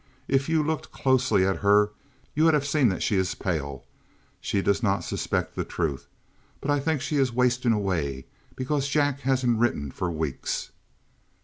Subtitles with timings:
[0.27, 1.91] "If you looked closely at her
[2.33, 3.83] you would have seen that she is pale.
[4.39, 6.07] She does not suspect the truth,
[6.59, 8.25] but I think she is wasting away
[8.55, 10.71] because Jack hasn't written for weeks."